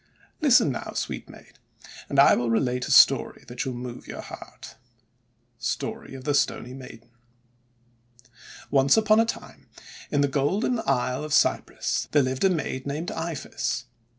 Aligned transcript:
:< 0.23 0.41
Listen, 0.41 0.71
now, 0.71 0.93
sweet 0.95 1.29
Maid, 1.29 1.59
and 2.09 2.17
I 2.19 2.33
will 2.33 2.49
relate 2.49 2.87
a 2.87 2.91
story 2.91 3.43
that 3.47 3.59
shall 3.59 3.73
move 3.73 4.07
your 4.07 4.21
heart:— 4.21 4.73
Story 5.75 6.15
of 6.15 6.23
tJie 6.23 6.35
Stony 6.37 6.73
Maiden 6.73 7.11
"Once 8.71 8.97
upon 8.97 9.19
a 9.19 9.25
time, 9.25 9.69
in 10.09 10.21
the 10.21 10.27
golden 10.27 10.81
isle 10.87 11.23
of 11.23 11.35
Cyprus, 11.35 12.07
there 12.13 12.23
lived 12.23 12.43
a 12.43 12.49
maid 12.49 12.87
named 12.87 13.09
Iphis. 13.11 13.83